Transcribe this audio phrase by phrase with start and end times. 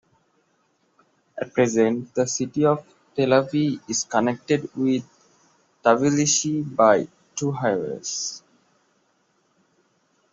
[1.37, 2.83] At present, the city of
[3.15, 5.07] Telavi is connected with
[5.85, 8.41] Tbilisi by two highways.